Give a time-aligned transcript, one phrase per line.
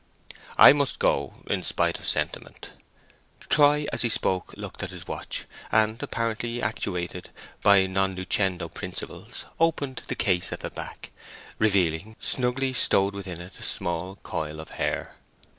[0.57, 2.71] "I must go, in spite of sentiment."
[3.41, 7.29] Troy, as he spoke, looked at his watch, and, apparently actuated
[7.61, 11.11] by non lucendo principles, opened the case at the back,
[11.59, 15.17] revealing, snugly stowed within it, a small coil of hair.